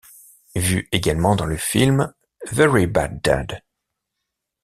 Vu 0.55 0.89
également 0.91 1.35
dans 1.35 1.45
le 1.45 1.57
film 1.57 2.11
Very 2.51 2.87
bad 2.87 3.21
dad. 3.21 3.61